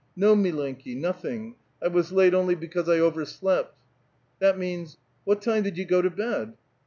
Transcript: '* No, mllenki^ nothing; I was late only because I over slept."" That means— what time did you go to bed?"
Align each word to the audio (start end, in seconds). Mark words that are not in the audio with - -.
'* 0.13 0.15
No, 0.25 0.35
mllenki^ 0.35 0.97
nothing; 0.97 1.53
I 1.79 1.87
was 1.87 2.11
late 2.11 2.33
only 2.33 2.55
because 2.55 2.89
I 2.89 2.97
over 2.97 3.23
slept."" 3.23 3.77
That 4.39 4.57
means— 4.57 4.97
what 5.25 5.43
time 5.43 5.61
did 5.61 5.77
you 5.77 5.85
go 5.85 6.01
to 6.01 6.09
bed?" 6.09 6.53